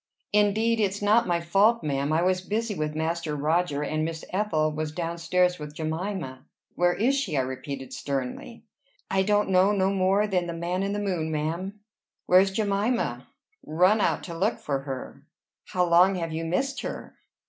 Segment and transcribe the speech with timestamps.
[0.33, 2.11] "Indeed it's not my fault, ma'am.
[2.11, 6.43] I was busy with Master Roger, and Miss Ethel was down stairs with Jemima."
[6.73, 8.65] "Where is she?" I repeated sternly.
[9.11, 11.81] "I don't know no more than the man in the moon, ma'am."
[12.25, 13.27] "Where's Jemima?"
[13.63, 15.21] "Run out to look for her?"
[15.65, 17.15] "How long have you missed her?"